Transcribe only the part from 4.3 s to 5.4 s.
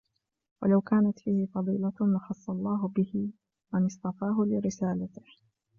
لِرِسَالَتِهِ